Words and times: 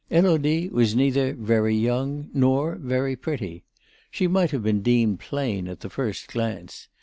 Élodie 0.09 0.71
was 0.71 0.95
neither 0.95 1.35
very 1.35 1.75
young 1.75 2.31
nor 2.33 2.73
very 2.77 3.15
pretty. 3.15 3.63
She 4.09 4.25
might 4.25 4.49
have 4.49 4.63
been 4.63 4.81
deemed 4.81 5.19
plain 5.19 5.67
at 5.67 5.81
the 5.81 5.91
first 5.91 6.27
glance. 6.29 6.87